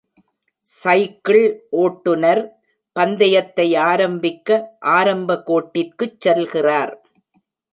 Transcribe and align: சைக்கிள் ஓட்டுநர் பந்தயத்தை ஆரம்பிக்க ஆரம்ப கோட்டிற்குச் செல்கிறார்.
சைக்கிள் 0.69 1.43
ஓட்டுநர் 1.81 2.41
பந்தயத்தை 2.95 3.75
ஆரம்பிக்க 3.83 4.49
ஆரம்ப 4.93 5.43
கோட்டிற்குச் 5.47 6.17
செல்கிறார். 6.25 6.93